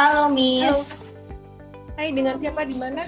Halo 0.00 0.32
Miss. 0.32 1.12
Hai, 1.92 2.08
dengan 2.16 2.40
siapa 2.40 2.64
di 2.64 2.72
mana? 2.80 3.04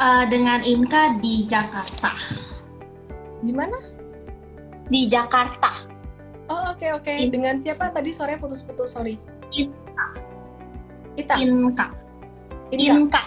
Uh, 0.00 0.24
dengan 0.32 0.64
Inka 0.64 1.20
di 1.20 1.44
Jakarta. 1.44 2.16
Di 3.44 3.52
mana? 3.52 3.76
Di 4.88 5.04
Jakarta. 5.04 5.68
Oh 6.48 6.72
oke 6.72 6.80
okay, 6.80 6.90
oke. 6.96 7.04
Okay. 7.04 7.28
Dengan 7.28 7.60
siapa 7.60 7.92
tadi 7.92 8.08
sore 8.16 8.40
putus-putus 8.40 8.96
sorry. 8.96 9.20
Inka. 9.52 10.08
Ita. 11.20 11.34
Inka. 11.44 11.86
Inka. 12.72 12.88
Inka. 12.88 13.20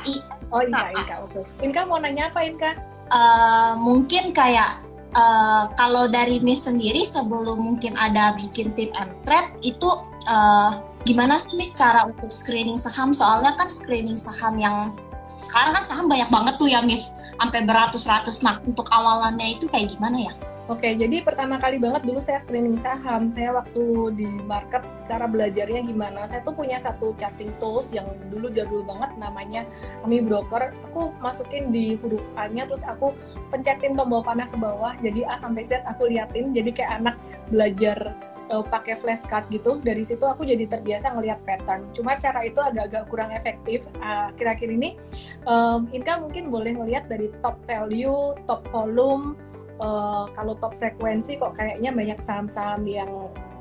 Oh 0.50 0.66
Inka 0.66 0.90
Inka 0.98 1.16
oke. 1.22 1.46
Okay. 1.46 1.70
Inka 1.70 1.86
mau 1.86 2.02
nanya 2.02 2.34
apa 2.34 2.50
Inka? 2.50 2.82
Uh, 3.14 3.78
mungkin 3.78 4.34
kayak 4.34 4.82
uh, 5.14 5.70
kalau 5.78 6.10
dari 6.10 6.42
Miss 6.42 6.66
sendiri 6.66 7.06
sebelum 7.06 7.62
mungkin 7.62 7.94
ada 7.94 8.34
bikin 8.42 8.74
tim 8.74 8.90
and 8.98 9.14
trade 9.22 9.54
itu 9.62 10.02
uh, 10.26 10.82
gimana 11.06 11.38
sih 11.38 11.56
Miss 11.62 11.72
cara 11.72 12.10
untuk 12.10 12.34
screening 12.34 12.82
saham? 12.82 13.14
Soalnya 13.14 13.54
kan 13.56 13.70
screening 13.70 14.18
saham 14.18 14.58
yang 14.58 14.98
sekarang 15.38 15.78
kan 15.78 15.84
saham 15.86 16.06
banyak 16.10 16.28
banget 16.34 16.56
tuh 16.58 16.68
ya 16.68 16.82
Miss, 16.82 17.14
sampai 17.38 17.64
beratus-ratus. 17.64 18.42
Nah 18.42 18.58
untuk 18.66 18.90
awalannya 18.90 19.56
itu 19.56 19.70
kayak 19.70 19.94
gimana 19.94 20.32
ya? 20.32 20.34
Oke, 20.66 20.98
jadi 20.98 21.22
pertama 21.22 21.62
kali 21.62 21.78
banget 21.78 22.10
dulu 22.10 22.18
saya 22.18 22.42
screening 22.42 22.82
saham. 22.82 23.30
Saya 23.30 23.54
waktu 23.54 24.18
di 24.18 24.26
market 24.26 24.82
cara 25.06 25.30
belajarnya 25.30 25.86
gimana? 25.86 26.26
Saya 26.26 26.42
tuh 26.42 26.58
punya 26.58 26.82
satu 26.82 27.14
chatting 27.22 27.54
tools 27.62 27.94
yang 27.94 28.10
dulu 28.34 28.50
jadul 28.50 28.82
banget 28.82 29.14
namanya 29.22 29.62
Ami 30.02 30.26
Broker. 30.26 30.74
Aku 30.90 31.14
masukin 31.22 31.70
di 31.70 32.02
huruf 32.02 32.26
A-nya 32.34 32.66
terus 32.66 32.82
aku 32.82 33.14
pencetin 33.54 33.94
tombol 33.94 34.26
panah 34.26 34.50
ke 34.50 34.58
bawah. 34.58 34.98
Jadi 35.06 35.22
A 35.30 35.38
sampai 35.38 35.70
Z 35.70 35.86
aku 35.86 36.10
liatin. 36.10 36.50
Jadi 36.50 36.74
kayak 36.74 36.98
anak 36.98 37.16
belajar 37.54 38.18
uh, 38.52 38.66
pakai 38.66 38.98
flashcard 39.00 39.48
gitu 39.50 39.80
dari 39.82 40.06
situ 40.06 40.22
aku 40.26 40.46
jadi 40.46 40.66
terbiasa 40.70 41.14
ngelihat 41.16 41.40
pattern. 41.46 41.90
Cuma 41.96 42.18
cara 42.20 42.46
itu 42.46 42.60
agak-agak 42.62 43.04
kurang 43.10 43.32
efektif. 43.34 43.86
Uh, 44.02 44.30
kira-kira 44.36 44.76
ini 44.76 45.00
um, 45.48 45.90
Inka 45.96 46.20
mungkin 46.22 46.50
boleh 46.50 46.78
ngelihat 46.78 47.10
dari 47.10 47.32
top 47.42 47.58
value 47.66 48.36
top 48.46 48.66
volume 48.70 49.38
uh, 49.82 50.30
kalau 50.34 50.54
top 50.60 50.76
frekuensi 50.78 51.40
kok 51.40 51.58
kayaknya 51.58 51.92
banyak 51.94 52.20
saham-saham 52.22 52.86
yang 52.86 53.10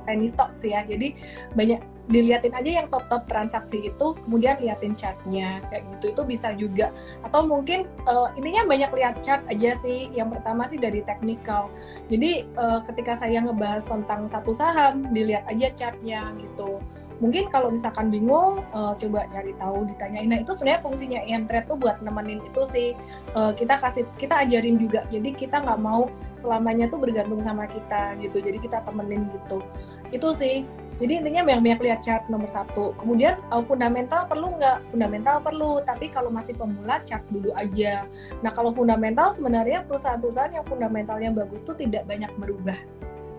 penny 0.05 0.29
stocks 0.29 0.61
ya. 0.65 0.85
Jadi 0.85 1.17
banyak 1.57 1.94
diliatin 2.05 2.53
aja 2.53 2.85
yang 2.85 2.87
top 2.93 3.09
top 3.09 3.25
transaksi 3.25 3.89
itu 3.89 4.07
kemudian 4.29 4.61
liatin 4.61 4.93
chartnya 4.93 5.65
kayak 5.73 5.89
gitu. 5.97 6.13
Itu 6.13 6.23
bisa 6.29 6.53
juga. 6.53 6.93
Atau 7.25 7.49
mungkin 7.49 7.89
uh, 8.05 8.29
intinya 8.37 8.69
banyak 8.69 8.91
lihat 8.93 9.25
chart 9.25 9.41
aja 9.49 9.73
sih. 9.81 10.13
Yang 10.13 10.39
pertama 10.39 10.69
sih 10.69 10.77
dari 10.77 11.01
technical. 11.01 11.73
Jadi 12.13 12.45
uh, 12.61 12.85
ketika 12.85 13.17
saya 13.17 13.41
ngebahas 13.41 13.89
tentang 13.89 14.29
satu 14.29 14.53
saham 14.53 15.09
dilihat 15.17 15.49
aja 15.49 15.73
chartnya 15.73 16.29
gitu. 16.37 16.81
Mungkin 17.23 17.49
kalau 17.49 17.71
misalkan 17.71 18.11
bingung 18.11 18.61
uh, 18.75 18.93
coba 18.99 19.25
cari 19.33 19.57
tahu 19.57 19.89
ditanyain. 19.89 20.29
Nah 20.29 20.43
itu 20.43 20.53
sebenarnya 20.53 20.83
fungsinya 20.83 21.21
Trade 21.25 21.69
tuh 21.69 21.79
buat 21.81 22.01
nemenin 22.05 22.41
itu 22.45 22.63
sih. 22.69 22.89
Uh, 23.33 23.53
kita 23.57 23.81
kasih 23.81 24.05
kita 24.21 24.45
ajarin 24.45 24.77
juga. 24.77 25.09
Jadi 25.09 25.33
kita 25.33 25.63
nggak 25.63 25.81
mau 25.81 26.11
selamanya 26.37 26.91
tuh 26.91 27.01
bergantung 27.01 27.41
sama 27.41 27.65
kita 27.65 28.19
gitu. 28.21 28.45
Jadi 28.45 28.59
kita 28.61 28.85
temenin 28.85 29.31
gitu. 29.31 29.65
Itu 30.13 30.37
sih 30.37 30.69
jadi 30.95 31.19
intinya 31.19 31.43
banyak-banyak 31.43 31.81
lihat 31.91 32.01
chart 32.07 32.25
nomor 32.31 32.47
satu. 32.47 32.95
Kemudian 32.95 33.43
uh, 33.51 33.67
fundamental 33.67 34.31
perlu 34.31 34.55
nggak? 34.55 34.95
Fundamental 34.95 35.43
perlu, 35.43 35.83
tapi 35.83 36.07
kalau 36.07 36.31
masih 36.31 36.55
pemula 36.55 37.03
chart 37.03 37.27
dulu 37.35 37.51
aja. 37.59 38.07
Nah 38.47 38.55
kalau 38.55 38.71
fundamental 38.71 39.35
sebenarnya 39.35 39.83
perusahaan-perusahaan 39.91 40.55
yang 40.55 40.67
fundamentalnya 40.71 41.35
bagus 41.35 41.67
tuh 41.67 41.75
tidak 41.75 42.07
banyak 42.07 42.31
berubah. 42.39 42.79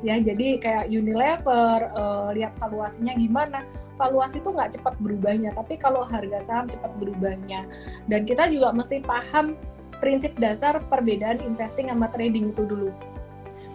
Ya, 0.04 0.20
jadi 0.22 0.60
kayak 0.62 0.92
Unilever, 0.92 1.90
uh, 1.96 2.30
lihat 2.36 2.54
valuasinya 2.60 3.16
gimana. 3.16 3.64
Valuasi 3.96 4.44
tuh 4.44 4.52
nggak 4.54 4.76
cepat 4.78 4.94
berubahnya, 5.00 5.56
tapi 5.56 5.80
kalau 5.80 6.04
harga 6.04 6.44
saham 6.44 6.68
cepat 6.68 6.92
berubahnya. 7.00 7.64
Dan 8.06 8.28
kita 8.28 8.52
juga 8.52 8.76
mesti 8.76 9.00
paham 9.02 9.56
prinsip 10.04 10.36
dasar 10.36 10.84
perbedaan 10.92 11.40
investing 11.42 11.88
sama 11.88 12.12
trading 12.12 12.52
itu 12.52 12.68
dulu. 12.68 12.92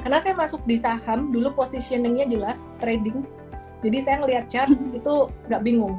Karena 0.04 0.20
saya 0.20 0.36
masuk 0.36 0.60
di 0.68 0.76
saham, 0.76 1.32
dulu 1.32 1.56
positioningnya 1.56 2.28
jelas, 2.28 2.68
trading 2.78 3.24
jadi 3.80 3.98
saya 4.04 4.16
ngelihat 4.24 4.44
chart 4.48 4.72
itu 4.98 5.14
nggak 5.48 5.64
bingung. 5.64 5.96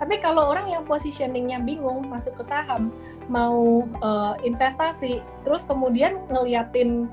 Tapi 0.00 0.16
kalau 0.24 0.48
orang 0.48 0.72
yang 0.72 0.88
positioningnya 0.88 1.60
bingung 1.60 2.08
masuk 2.08 2.40
ke 2.40 2.44
saham 2.48 2.88
mau 3.28 3.84
uh, 4.00 4.32
investasi 4.40 5.20
terus 5.44 5.68
kemudian 5.68 6.16
ngeliatin 6.32 7.12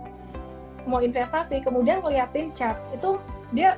mau 0.87 1.03
investasi 1.03 1.59
kemudian 1.59 1.99
ngeliatin 1.99 2.55
chart 2.55 2.79
itu 2.95 3.19
dia 3.51 3.75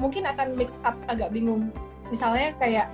mungkin 0.00 0.24
akan 0.24 0.56
mix 0.56 0.72
up 0.84 0.96
agak 1.12 1.32
bingung. 1.32 1.68
Misalnya 2.08 2.56
kayak 2.56 2.88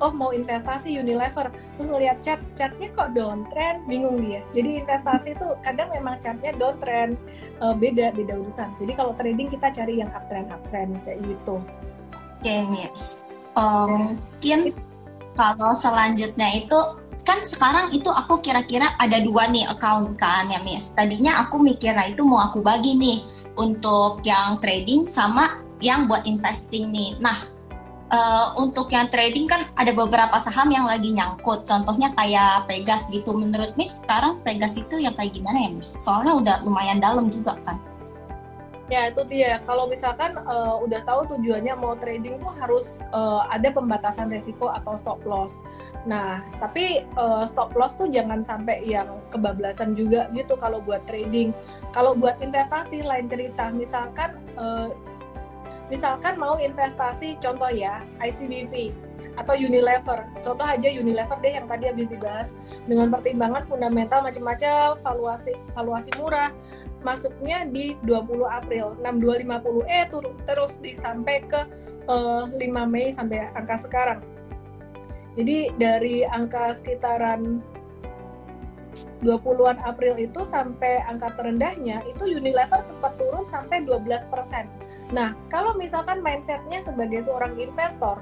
oh 0.00 0.14
mau 0.14 0.30
investasi 0.30 0.94
Unilever. 0.94 1.50
Terus 1.50 1.86
ngelihat 1.90 2.22
chart 2.22 2.42
chartnya 2.54 2.88
kok 2.94 3.10
downtrend? 3.10 3.84
Bingung 3.90 4.22
dia. 4.22 4.42
Jadi 4.54 4.86
investasi 4.86 5.34
itu 5.34 5.46
kadang 5.66 5.90
memang 5.90 6.18
chartnya 6.22 6.54
downtrend 6.54 7.18
uh, 7.58 7.74
beda 7.74 8.14
beda 8.14 8.38
urusan. 8.38 8.70
Jadi 8.78 8.92
kalau 8.94 9.12
trading 9.18 9.50
kita 9.50 9.70
cari 9.70 9.98
yang 9.98 10.10
uptrend 10.14 10.46
uptrend 10.50 10.94
kayak 11.02 11.18
gitu 11.26 11.58
Miss. 12.44 13.24
Um, 13.58 14.16
mungkin 14.40 14.72
kalau 15.36 15.72
selanjutnya 15.76 16.64
itu 16.64 16.78
kan 17.28 17.38
sekarang 17.44 17.92
itu 17.92 18.08
aku 18.08 18.40
kira-kira 18.40 18.88
ada 18.96 19.20
dua 19.20 19.46
nih 19.52 19.68
account 19.68 20.16
kan 20.16 20.48
ya 20.48 20.58
Miss. 20.64 20.90
Tadinya 20.96 21.44
aku 21.44 21.60
mikirnya 21.60 22.08
itu 22.08 22.24
mau 22.24 22.40
aku 22.40 22.64
bagi 22.64 22.96
nih 22.96 23.20
untuk 23.60 24.24
yang 24.24 24.56
trading 24.64 25.04
sama 25.04 25.60
yang 25.84 26.08
buat 26.08 26.24
investing 26.24 26.88
nih. 26.92 27.16
Nah, 27.20 27.36
uh, 28.12 28.56
untuk 28.58 28.88
yang 28.92 29.08
trading 29.08 29.48
kan 29.48 29.64
ada 29.76 29.92
beberapa 29.92 30.36
saham 30.40 30.72
yang 30.72 30.84
lagi 30.84 31.12
nyangkut. 31.12 31.64
Contohnya 31.64 32.12
kayak 32.16 32.68
Pegas 32.68 33.08
gitu. 33.12 33.32
Menurut 33.36 33.72
Miss 33.76 34.00
sekarang 34.00 34.40
Pegas 34.44 34.76
itu 34.76 35.00
yang 35.00 35.14
kayak 35.16 35.36
gimana 35.36 35.68
ya 35.68 35.70
Miss? 35.72 35.96
Soalnya 36.00 36.36
udah 36.36 36.56
lumayan 36.64 37.00
dalam 37.00 37.28
juga 37.28 37.56
kan. 37.64 37.89
Ya 38.90 39.06
itu 39.06 39.22
dia. 39.30 39.62
Kalau 39.62 39.86
misalkan 39.86 40.34
uh, 40.34 40.82
udah 40.82 41.06
tahu 41.06 41.38
tujuannya 41.38 41.78
mau 41.78 41.94
trading 41.94 42.42
tuh 42.42 42.50
harus 42.58 42.98
uh, 43.14 43.46
ada 43.46 43.70
pembatasan 43.70 44.26
resiko 44.26 44.66
atau 44.66 44.98
stop 44.98 45.22
loss. 45.22 45.62
Nah 46.10 46.42
tapi 46.58 47.06
uh, 47.14 47.46
stop 47.46 47.70
loss 47.78 47.94
tuh 47.94 48.10
jangan 48.10 48.42
sampai 48.42 48.82
yang 48.82 49.22
kebablasan 49.30 49.94
juga 49.94 50.26
gitu 50.34 50.58
kalau 50.58 50.82
buat 50.82 51.06
trading. 51.06 51.54
Kalau 51.94 52.18
buat 52.18 52.42
investasi 52.42 53.06
lain 53.06 53.30
cerita. 53.30 53.70
Misalkan 53.70 54.42
uh, 54.58 54.90
misalkan 55.86 56.34
mau 56.34 56.58
investasi 56.58 57.38
contoh 57.38 57.70
ya 57.70 58.02
ICBP 58.18 58.90
atau 59.38 59.54
Unilever. 59.54 60.26
Contoh 60.42 60.66
aja 60.66 60.88
Unilever 60.90 61.38
deh 61.38 61.54
yang 61.54 61.70
tadi 61.70 61.86
habis 61.86 62.10
dibahas 62.10 62.48
dengan 62.90 63.06
pertimbangan 63.06 63.62
fundamental 63.70 64.26
macam-macam, 64.26 64.98
valuasi 64.98 65.54
valuasi 65.78 66.10
murah, 66.18 66.50
masuknya 67.00 67.64
di 67.64 67.96
20 68.04 68.44
April 68.44 68.96
6250 69.00 69.88
eh 69.88 70.04
turun 70.12 70.36
terus 70.44 70.76
di 70.78 70.92
sampai 70.92 71.44
ke 71.48 71.60
uh, 72.08 72.44
eh, 72.48 72.68
5 72.68 72.92
Mei 72.92 73.12
sampai 73.12 73.48
angka 73.56 73.76
sekarang 73.88 74.20
jadi 75.38 75.72
dari 75.78 76.26
angka 76.26 76.74
sekitaran 76.76 77.62
20-an 79.20 79.78
April 79.84 80.16
itu 80.16 80.42
sampai 80.48 81.04
angka 81.04 81.36
terendahnya 81.36 82.00
itu 82.08 82.24
Unilever 82.24 82.80
sempat 82.80 83.20
turun 83.20 83.44
sampai 83.44 83.84
12%. 83.84 84.32
Nah, 85.12 85.36
kalau 85.52 85.76
misalkan 85.76 86.24
mindsetnya 86.24 86.80
sebagai 86.80 87.20
seorang 87.20 87.52
investor, 87.60 88.16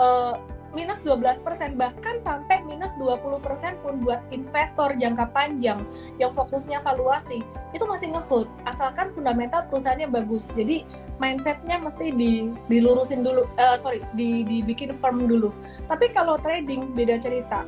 uh, 0.00 0.40
minus 0.76 1.00
12% 1.00 1.40
bahkan 1.80 2.20
sampai 2.20 2.60
minus 2.64 2.92
20% 3.00 3.40
pun 3.80 3.94
buat 4.04 4.20
investor 4.28 4.92
jangka 4.96 5.32
panjang 5.32 5.80
yang 6.20 6.32
fokusnya 6.36 6.84
valuasi 6.84 7.40
itu 7.72 7.84
masih 7.88 8.12
ngehold 8.12 8.48
asalkan 8.68 9.12
fundamental 9.12 9.64
perusahaannya 9.68 10.08
bagus. 10.08 10.52
Jadi 10.52 10.84
mindsetnya 11.20 11.80
mesti 11.80 12.12
di, 12.12 12.52
dilurusin 12.68 13.24
dulu 13.24 13.48
uh, 13.56 13.76
sorry 13.80 14.04
di, 14.12 14.44
dibikin 14.44 14.96
firm 15.00 15.24
dulu. 15.28 15.52
Tapi 15.88 16.12
kalau 16.12 16.36
trading 16.40 16.92
beda 16.92 17.16
cerita. 17.20 17.64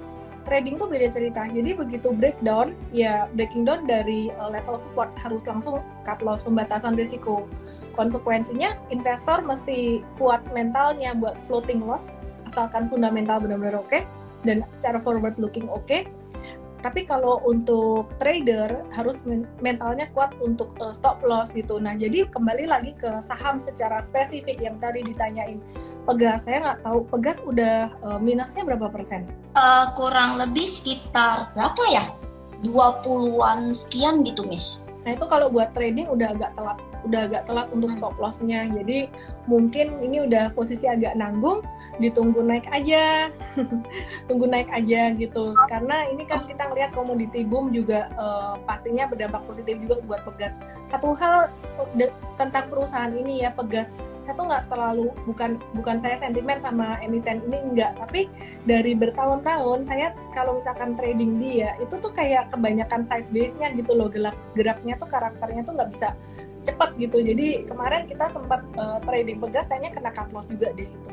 Trading 0.48 0.80
tuh 0.80 0.88
beda 0.88 1.12
cerita. 1.12 1.44
Jadi 1.52 1.76
begitu 1.76 2.16
breakdown 2.16 2.72
ya 2.96 3.28
breaking 3.36 3.68
down 3.68 3.84
dari 3.84 4.32
uh, 4.40 4.48
level 4.48 4.80
support 4.80 5.12
harus 5.20 5.44
langsung 5.44 5.84
cut 6.04 6.20
loss 6.24 6.40
pembatasan 6.40 6.96
risiko. 6.96 7.44
Konsekuensinya 7.92 8.76
investor 8.88 9.44
mesti 9.44 10.00
kuat 10.16 10.40
mentalnya 10.56 11.12
buat 11.12 11.36
floating 11.44 11.84
loss 11.84 12.24
asalkan 12.50 12.90
fundamental 12.90 13.38
benar-benar 13.38 13.78
oke 13.78 13.86
okay, 13.86 14.02
dan 14.42 14.66
secara 14.74 14.98
forward 14.98 15.38
looking 15.38 15.70
oke. 15.70 15.86
Okay. 15.86 16.10
tapi 16.80 17.04
kalau 17.04 17.44
untuk 17.44 18.08
trader 18.16 18.72
harus 18.96 19.20
mentalnya 19.60 20.08
kuat 20.16 20.32
untuk 20.40 20.72
uh, 20.80 20.96
stop 20.96 21.20
loss 21.20 21.52
gitu. 21.52 21.76
Nah 21.76 21.92
jadi 21.92 22.24
kembali 22.32 22.72
lagi 22.72 22.96
ke 22.96 23.20
saham 23.20 23.60
secara 23.60 24.00
spesifik 24.00 24.64
yang 24.64 24.80
tadi 24.80 25.04
ditanyain. 25.04 25.60
Pegas 26.08 26.48
saya 26.48 26.64
nggak 26.64 26.80
tahu 26.80 27.04
Pegas 27.12 27.44
udah 27.44 27.92
uh, 28.00 28.16
minusnya 28.16 28.64
berapa 28.64 28.88
persen? 28.88 29.28
Uh, 29.52 29.92
kurang 29.92 30.40
lebih 30.40 30.64
sekitar 30.64 31.52
berapa 31.52 31.84
ya? 31.92 32.04
20-an 32.64 33.76
sekian 33.76 34.24
gitu 34.24 34.44
Miss. 34.48 34.80
Nah 35.04 35.16
itu 35.16 35.24
kalau 35.28 35.48
buat 35.48 35.72
trading 35.72 36.08
udah 36.08 36.32
agak 36.32 36.52
telat, 36.56 36.80
udah 37.06 37.20
agak 37.30 37.42
telat 37.48 37.68
untuk 37.72 37.90
stop 37.92 38.14
lossnya. 38.20 38.66
Jadi 38.68 39.08
mungkin 39.46 40.00
ini 40.04 40.26
udah 40.26 40.52
posisi 40.52 40.86
agak 40.86 41.16
nanggung 41.16 41.64
ditunggu 42.00 42.40
naik 42.40 42.66
aja. 42.72 43.28
Tunggu 44.28 44.48
naik 44.48 44.72
aja 44.72 45.12
gitu. 45.14 45.42
Karena 45.68 46.08
ini 46.08 46.24
kan 46.24 46.48
kita 46.48 46.66
ngelihat 46.72 46.96
komoditi 46.96 47.44
boom 47.44 47.70
juga 47.70 48.08
uh, 48.16 48.56
pastinya 48.64 49.06
berdampak 49.06 49.44
positif 49.44 49.76
juga 49.84 50.00
buat 50.08 50.24
pegas. 50.24 50.56
Satu 50.88 51.12
hal 51.14 51.52
tentang 52.40 52.66
perusahaan 52.72 53.12
ini 53.12 53.44
ya 53.44 53.52
pegas. 53.52 53.92
Saya 54.24 54.36
tuh 54.36 54.46
nggak 54.46 54.64
terlalu 54.70 55.08
bukan 55.26 55.58
bukan 55.74 55.96
saya 55.98 56.14
sentimen 56.20 56.60
sama 56.62 57.00
emiten 57.02 57.42
ini 57.50 57.58
enggak 57.72 57.98
tapi 57.98 58.30
dari 58.62 58.94
bertahun-tahun 58.94 59.88
saya 59.88 60.14
kalau 60.30 60.60
misalkan 60.60 60.94
trading 60.94 61.40
dia 61.42 61.74
itu 61.82 61.98
tuh 61.98 62.12
kayak 62.14 62.52
kebanyakan 62.52 63.02
side 63.10 63.26
base 63.34 63.58
nya 63.58 63.74
gitu 63.74 63.96
loh 63.96 64.06
gerak 64.06 64.36
geraknya 64.54 64.94
tuh 65.00 65.08
karakternya 65.10 65.66
tuh 65.66 65.74
nggak 65.74 65.90
bisa 65.90 66.14
cepat 66.64 66.92
gitu 67.00 67.24
jadi 67.24 67.64
kemarin 67.64 68.04
kita 68.04 68.28
sempat 68.28 68.60
uh, 68.76 69.00
trading 69.08 69.40
pegas 69.40 69.64
kayaknya 69.68 69.90
kena 69.96 70.10
cut 70.12 70.28
loss 70.32 70.44
juga 70.48 70.72
deh 70.76 70.88
itu 70.88 71.10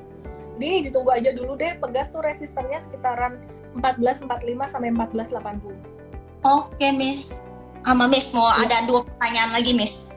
jadi 0.57 0.89
ditunggu 0.89 1.11
aja 1.13 1.29
dulu 1.37 1.53
deh, 1.53 1.77
Pegas 1.77 2.09
tuh 2.09 2.25
resistennya 2.25 2.81
sekitaran 2.81 3.37
1445 3.77 4.73
sampai 4.73 4.89
1480. 4.89 6.41
Oke, 6.45 6.87
Miss. 6.97 7.37
Sama 7.85 8.09
Miss 8.09 8.33
mau 8.33 8.49
ya. 8.57 8.65
ada 8.65 8.77
dua 8.89 9.05
pertanyaan 9.05 9.53
lagi, 9.53 9.71
Miss. 9.77 10.09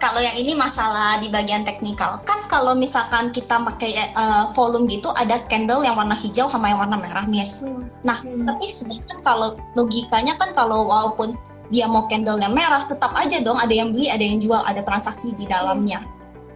Kalau 0.00 0.16
yang 0.16 0.32
ini 0.32 0.56
masalah 0.56 1.20
di 1.20 1.28
bagian 1.28 1.60
teknikal, 1.68 2.16
kan 2.24 2.40
kalau 2.48 2.72
misalkan 2.72 3.28
kita 3.36 3.60
pakai 3.60 3.92
uh, 4.16 4.48
volume 4.56 4.88
gitu 4.88 5.12
ada 5.12 5.36
candle 5.52 5.84
yang 5.84 5.92
warna 5.92 6.16
hijau 6.16 6.48
sama 6.48 6.72
yang 6.72 6.80
warna 6.80 6.96
merah, 6.96 7.28
Miss. 7.28 7.60
Hmm. 7.60 7.84
Nah, 8.06 8.16
hmm. 8.24 8.48
tapi 8.48 8.64
sedangkan 8.72 9.20
kalau 9.20 9.60
logikanya 9.76 10.32
kan 10.40 10.56
kalau 10.56 10.88
walaupun 10.88 11.36
dia 11.70 11.86
mau 11.86 12.06
candle 12.10 12.42
yang 12.42 12.52
merah, 12.52 12.82
tetap 12.84 13.14
aja 13.14 13.38
dong 13.42 13.58
ada 13.58 13.70
yang 13.70 13.94
beli, 13.94 14.10
ada 14.10 14.22
yang 14.22 14.42
jual, 14.42 14.60
ada 14.66 14.82
transaksi 14.82 15.38
di 15.38 15.46
dalamnya. 15.46 16.02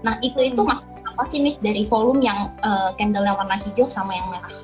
Nah, 0.02 0.18
itu 0.20 0.38
itu 0.42 0.60
hmm. 0.60 0.68
mas 0.68 0.82
apa 1.14 1.22
sih 1.22 1.38
Miss 1.40 1.62
dari 1.62 1.86
volume 1.86 2.26
yang 2.26 2.50
uh, 2.66 2.90
candle 2.98 3.22
yang 3.22 3.38
warna 3.38 3.54
hijau 3.62 3.86
sama 3.86 4.10
yang 4.10 4.26
merah? 4.34 4.54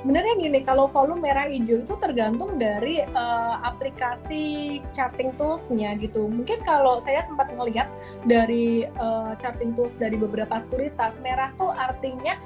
Sebenarnya 0.00 0.34
gini, 0.40 0.58
kalau 0.64 0.88
volume 0.88 1.20
merah 1.20 1.50
hijau 1.50 1.84
itu 1.84 1.94
tergantung 2.00 2.56
dari 2.56 3.04
uh, 3.04 3.60
aplikasi 3.66 4.78
charting 4.96 5.34
toolsnya 5.36 5.92
gitu. 6.00 6.24
Mungkin 6.24 6.64
kalau 6.64 6.96
saya 7.02 7.26
sempat 7.28 7.52
ngelihat 7.52 7.90
dari 8.24 8.88
uh, 8.96 9.36
charting 9.36 9.76
tools 9.76 9.98
dari 10.00 10.16
beberapa 10.16 10.56
sekuritas, 10.62 11.20
merah 11.20 11.52
tuh 11.60 11.68
artinya 11.74 12.38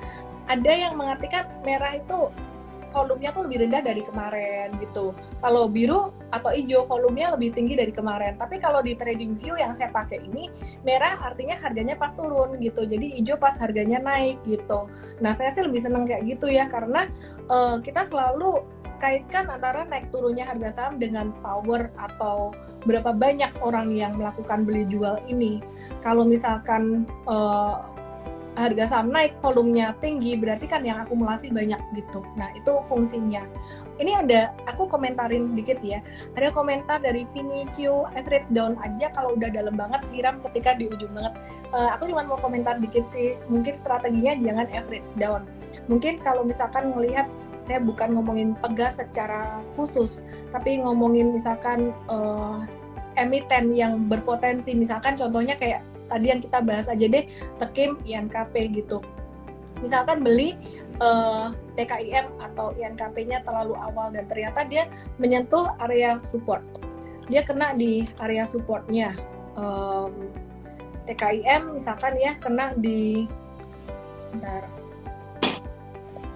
ada 0.51 0.73
yang 0.73 0.99
mengartikan 0.99 1.47
merah 1.63 1.95
itu 1.95 2.33
volumenya 2.95 3.35
tuh 3.35 3.51
lebih 3.51 3.67
rendah 3.67 3.83
dari 3.83 4.03
kemarin 4.07 4.71
gitu. 4.79 5.11
Kalau 5.43 5.67
biru 5.67 6.15
atau 6.31 6.55
hijau 6.55 6.87
volumenya 6.87 7.35
lebih 7.35 7.51
tinggi 7.51 7.75
dari 7.75 7.91
kemarin. 7.91 8.39
Tapi 8.39 8.63
kalau 8.63 8.79
di 8.79 8.95
trading 8.95 9.35
view 9.35 9.59
yang 9.59 9.75
saya 9.75 9.91
pakai 9.91 10.23
ini 10.23 10.47
merah 10.87 11.19
artinya 11.19 11.59
harganya 11.59 11.99
pas 11.99 12.15
turun 12.15 12.55
gitu. 12.63 12.87
Jadi 12.87 13.19
hijau 13.19 13.35
pas 13.35 13.59
harganya 13.59 13.99
naik 13.99 14.39
gitu. 14.47 14.87
Nah 15.19 15.35
saya 15.35 15.51
sih 15.51 15.67
lebih 15.67 15.83
seneng 15.83 16.07
kayak 16.07 16.23
gitu 16.31 16.47
ya 16.47 16.71
karena 16.71 17.11
uh, 17.51 17.83
kita 17.83 18.07
selalu 18.07 18.63
kaitkan 19.03 19.53
antara 19.53 19.85
naik 19.85 20.09
turunnya 20.09 20.49
harga 20.49 20.71
saham 20.73 20.97
dengan 20.97 21.35
power 21.45 21.93
atau 21.99 22.57
berapa 22.89 23.13
banyak 23.13 23.53
orang 23.61 23.93
yang 23.93 24.17
melakukan 24.17 24.65
beli 24.65 24.89
jual 24.89 25.21
ini. 25.29 25.61
Kalau 26.01 26.25
misalkan 26.25 27.05
uh, 27.29 27.94
harga 28.55 28.87
saham 28.87 29.11
naik, 29.11 29.35
volumenya 29.43 29.99
tinggi, 29.99 30.39
berarti 30.39 30.71
kan 30.71 30.87
yang 30.87 31.03
akumulasi 31.03 31.51
banyak 31.51 31.79
gitu. 31.99 32.23
Nah, 32.39 32.51
itu 32.55 32.71
fungsinya. 32.87 33.43
Ini 33.99 34.27
ada, 34.27 34.55
aku 34.71 34.87
komentarin 34.87 35.59
dikit 35.59 35.83
ya. 35.83 35.99
Ada 36.39 36.55
komentar 36.55 37.03
dari 37.03 37.27
Vinicio, 37.35 38.07
average 38.15 38.47
down 38.55 38.79
aja 38.83 39.11
kalau 39.11 39.35
udah 39.35 39.51
dalam 39.51 39.75
banget, 39.75 40.07
siram 40.07 40.39
ketika 40.39 40.79
di 40.79 40.87
ujung 40.87 41.11
banget. 41.15 41.35
Uh, 41.75 41.91
aku 41.95 42.07
cuma 42.07 42.23
mau 42.23 42.39
komentar 42.39 42.79
dikit 42.79 43.07
sih, 43.11 43.35
mungkin 43.51 43.75
strateginya 43.75 44.39
jangan 44.39 44.67
average 44.71 45.11
down. 45.19 45.43
Mungkin 45.91 46.23
kalau 46.23 46.47
misalkan 46.47 46.95
melihat 46.95 47.27
saya 47.59 47.81
bukan 47.81 48.15
ngomongin 48.15 48.55
pegas 48.61 49.01
secara 49.01 49.59
khusus, 49.75 50.23
tapi 50.53 50.79
ngomongin 50.79 51.33
misalkan 51.33 51.91
uh, 52.07 52.63
emiten 53.19 53.73
yang 53.73 54.07
berpotensi, 54.07 54.77
misalkan 54.77 55.17
contohnya 55.17 55.57
kayak 55.57 55.81
tadi 56.09 56.27
yang 56.31 56.41
kita 56.41 56.59
bahas 56.61 56.87
aja 56.87 57.07
deh 57.07 57.25
tekim 57.61 57.99
INKP 58.05 58.55
gitu. 58.75 59.01
Misalkan 59.83 60.23
beli 60.23 60.57
uh, 61.03 61.51
eh, 61.77 61.85
TKIM 61.85 62.27
atau 62.41 62.73
INKP-nya 62.79 63.43
terlalu 63.43 63.75
awal 63.77 64.15
dan 64.15 64.25
ternyata 64.31 64.65
dia 64.65 64.87
menyentuh 65.19 65.75
area 65.83 66.17
support. 66.23 66.63
Dia 67.27 67.43
kena 67.43 67.75
di 67.75 68.07
area 68.23 68.47
supportnya. 68.47 69.13
Um, 69.59 70.31
TKIM 71.05 71.77
misalkan 71.77 72.17
ya 72.17 72.39
kena 72.41 72.73
di 72.79 73.29
bentar. 74.33 74.65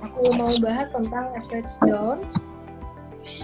Aku 0.04 0.22
mau 0.38 0.52
bahas 0.62 0.88
tentang 0.90 1.30
average 1.34 1.72
down 1.82 2.18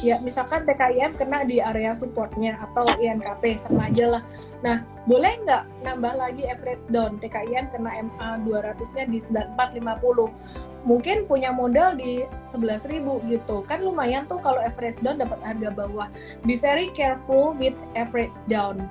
ya 0.04 0.20
misalkan 0.20 0.69
TKIM 0.69 1.16
kena 1.16 1.44
di 1.48 1.60
area 1.60 1.96
supportnya 1.96 2.60
atau 2.60 2.84
INKP 3.00 3.60
sama 3.62 3.88
aja 3.88 4.19
lah. 4.19 4.22
Nah, 4.60 4.84
boleh 5.04 5.36
nggak 5.44 5.62
nambah 5.84 6.14
lagi 6.16 6.44
average 6.48 6.84
down 6.88 7.20
TKIM 7.20 7.72
kena 7.72 7.90
MA 8.04 8.28
200-nya 8.44 9.04
di 9.08 9.19
9450. 9.20 10.84
Mungkin 10.84 11.25
punya 11.25 11.48
modal 11.48 11.96
di 11.96 12.28
11.000 12.52 13.00
gitu. 13.32 13.64
Kan 13.64 13.81
lumayan 13.84 14.28
tuh 14.28 14.40
kalau 14.44 14.60
average 14.60 15.00
down 15.00 15.16
dapat 15.16 15.40
harga 15.40 15.72
bawah. 15.72 16.08
Be 16.44 16.60
very 16.60 16.92
careful 16.92 17.56
with 17.56 17.76
average 17.96 18.37
down. 18.48 18.88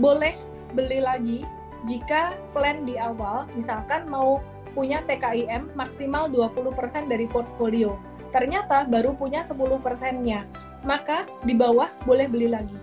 Boleh 0.00 0.32
beli 0.72 1.04
lagi 1.04 1.44
jika 1.84 2.38
plan 2.56 2.86
di 2.88 2.96
awal 2.96 3.44
misalkan 3.58 4.08
mau 4.08 4.40
punya 4.72 5.04
TKIM 5.04 5.76
maksimal 5.76 6.32
20% 6.32 7.12
dari 7.12 7.28
portfolio 7.28 8.00
ternyata 8.32 8.88
baru 8.88 9.14
punya 9.14 9.44
10 9.44 9.78
persennya, 9.78 10.48
maka 10.82 11.28
di 11.44 11.54
bawah 11.54 11.92
boleh 12.08 12.26
beli 12.26 12.48
lagi. 12.50 12.74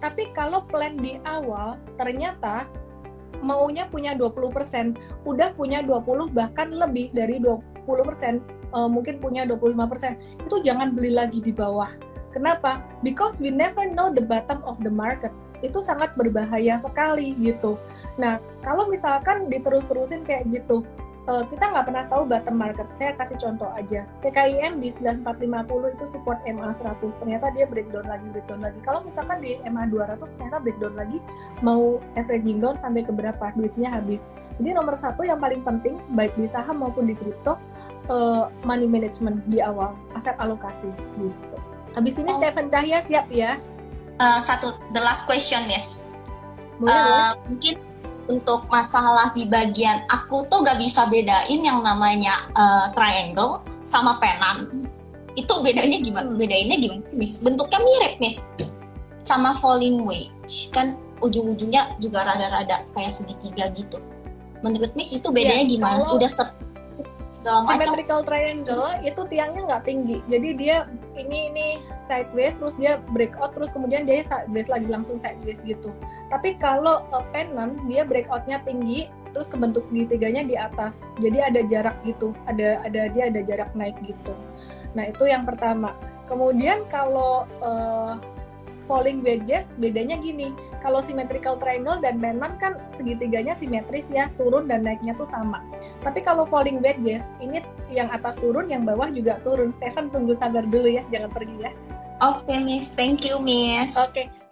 Tapi 0.00 0.30
kalau 0.32 0.62
plan 0.64 0.94
di 0.96 1.18
awal 1.26 1.76
ternyata 1.98 2.68
maunya 3.44 3.84
punya 3.90 4.16
20%, 4.16 4.96
udah 5.28 5.52
punya 5.52 5.84
20 5.84 6.32
bahkan 6.32 6.72
lebih 6.72 7.12
dari 7.12 7.36
20%, 7.42 8.40
uh, 8.72 8.88
mungkin 8.88 9.20
punya 9.20 9.44
25%, 9.44 10.16
itu 10.48 10.56
jangan 10.64 10.96
beli 10.96 11.12
lagi 11.12 11.44
di 11.44 11.52
bawah. 11.52 11.92
Kenapa? 12.32 12.82
Because 13.06 13.38
we 13.38 13.52
never 13.52 13.86
know 13.86 14.10
the 14.10 14.24
bottom 14.24 14.58
of 14.66 14.82
the 14.82 14.90
market. 14.90 15.30
Itu 15.62 15.78
sangat 15.78 16.18
berbahaya 16.18 16.82
sekali 16.82 17.30
gitu. 17.38 17.78
Nah, 18.18 18.42
kalau 18.66 18.90
misalkan 18.90 19.46
diterus-terusin 19.46 20.26
kayak 20.26 20.50
gitu, 20.50 20.82
uh, 21.28 21.44
kita 21.48 21.64
nggak 21.72 21.84
pernah 21.88 22.04
tahu 22.08 22.22
bottom 22.28 22.56
market. 22.56 22.86
Saya 22.96 23.16
kasih 23.16 23.40
contoh 23.40 23.68
aja. 23.72 24.04
TKIM 24.20 24.80
di 24.80 24.92
9450 24.92 25.96
itu 25.96 26.04
support 26.08 26.38
MA 26.44 26.70
100. 26.70 27.20
Ternyata 27.20 27.46
dia 27.52 27.64
breakdown 27.68 28.06
lagi, 28.06 28.26
breakdown 28.30 28.60
lagi. 28.60 28.78
Kalau 28.84 29.00
misalkan 29.04 29.40
di 29.40 29.56
MA 29.68 29.88
200 29.88 30.20
ternyata 30.36 30.58
breakdown 30.60 30.94
lagi 30.96 31.18
mau 31.64 32.00
averaging 32.16 32.60
down 32.60 32.76
sampai 32.76 33.04
ke 33.04 33.12
berapa 33.12 33.52
duitnya 33.56 33.92
habis. 33.92 34.28
Jadi 34.60 34.70
nomor 34.76 34.96
satu 35.00 35.24
yang 35.24 35.40
paling 35.40 35.64
penting 35.64 36.00
baik 36.12 36.32
di 36.36 36.48
saham 36.48 36.84
maupun 36.84 37.08
di 37.08 37.14
kripto 37.16 37.56
uh, 38.08 38.52
money 38.64 38.88
management 38.88 39.44
di 39.48 39.64
awal, 39.64 39.96
aset 40.16 40.36
alokasi 40.36 40.88
gitu. 41.20 41.58
Habis 41.94 42.14
ini 42.18 42.30
oh. 42.34 42.36
Stephen 42.42 42.66
Cahya 42.68 42.98
siap 43.06 43.30
ya? 43.30 43.56
Uh, 44.18 44.38
satu 44.42 44.78
the 44.94 45.02
last 45.02 45.26
question 45.26 45.62
yes. 45.70 46.10
Boleh, 46.78 46.90
uh, 46.90 46.98
boleh. 46.98 47.54
Mungkin 47.54 47.93
untuk 48.28 48.66
masalah 48.72 49.32
di 49.36 49.44
bagian 49.48 50.04
aku 50.08 50.48
tuh 50.48 50.64
gak 50.64 50.80
bisa 50.80 51.04
bedain 51.12 51.60
yang 51.60 51.84
namanya 51.84 52.32
uh, 52.56 52.88
triangle 52.96 53.60
sama 53.84 54.16
penan. 54.20 54.88
Itu 55.34 55.60
bedanya 55.60 55.98
gimana? 55.98 56.30
Hmm. 56.30 56.38
Bedainnya 56.38 56.76
gimana, 56.78 57.02
Miss? 57.10 57.42
Bentuknya 57.42 57.80
mirip, 57.82 58.14
Miss. 58.22 58.46
Sama 59.26 59.58
falling 59.58 60.06
wedge. 60.06 60.70
Kan 60.70 60.94
ujung-ujungnya 61.24 61.98
juga 61.98 62.22
rada-rada 62.22 62.86
kayak 62.94 63.12
segitiga 63.12 63.72
gitu. 63.74 63.98
Menurut 64.62 64.94
Miss 64.94 65.10
itu 65.12 65.28
bedanya 65.34 65.66
ya, 65.66 65.72
gimana? 65.74 66.00
Kalau... 66.06 66.16
Udah 66.16 66.30
segala 67.34 67.66
macam. 67.66 67.82
Symmetrical 67.82 68.20
triangle 68.22 68.88
itu 69.02 69.20
tiangnya 69.26 69.60
nggak 69.66 69.84
tinggi, 69.84 70.22
jadi 70.30 70.48
dia 70.54 70.76
ini 71.18 71.50
ini 71.50 71.66
sideways, 72.06 72.54
terus 72.62 72.78
dia 72.78 73.02
breakout, 73.10 73.52
terus 73.58 73.74
kemudian 73.74 74.06
dia 74.06 74.22
sideways 74.22 74.70
lagi 74.70 74.86
langsung 74.86 75.18
sideways 75.18 75.58
gitu. 75.66 75.90
Tapi 76.30 76.54
kalau 76.62 77.02
uh, 77.10 77.24
pennant 77.34 77.74
dia 77.90 78.06
breakoutnya 78.06 78.62
tinggi, 78.62 79.10
terus 79.34 79.50
kebentuk 79.50 79.82
segitiganya 79.82 80.46
di 80.46 80.54
atas, 80.54 81.12
jadi 81.18 81.50
ada 81.50 81.60
jarak 81.66 81.98
gitu, 82.06 82.30
ada 82.46 82.78
ada 82.86 83.10
dia 83.10 83.28
ada 83.28 83.42
jarak 83.42 83.74
naik 83.74 83.98
gitu. 84.06 84.32
Nah 84.94 85.10
itu 85.10 85.26
yang 85.26 85.42
pertama. 85.42 85.92
Kemudian 86.24 86.88
kalau 86.88 87.44
uh, 87.60 88.16
falling 88.84 89.24
wedges 89.24 89.68
bedanya 89.80 90.20
gini 90.20 90.52
kalau 90.84 91.00
symmetrical 91.00 91.56
triangle 91.56 91.98
dan 91.98 92.20
pennant 92.20 92.56
kan 92.60 92.78
segitiganya 92.92 93.56
simetris 93.56 94.08
ya 94.12 94.28
turun 94.36 94.68
dan 94.68 94.84
naiknya 94.84 95.16
tuh 95.16 95.26
sama 95.26 95.64
tapi 96.04 96.20
kalau 96.20 96.44
falling 96.44 96.78
wedges 96.84 97.24
ini 97.40 97.64
yang 97.88 98.12
atas 98.12 98.36
turun 98.38 98.68
yang 98.68 98.84
bawah 98.84 99.08
juga 99.10 99.40
turun 99.42 99.72
Stefan 99.72 100.12
tunggu 100.12 100.36
sabar 100.36 100.62
dulu 100.64 100.86
ya 100.86 101.02
jangan 101.10 101.32
pergi 101.32 101.58
ya 101.70 101.72
Oke, 102.22 102.46
okay, 102.46 102.58
Miss. 102.62 102.94
Thank 102.94 103.26
you, 103.26 103.42
Miss. 103.42 103.98
Oke, 103.98 104.30
okay. 104.30 104.43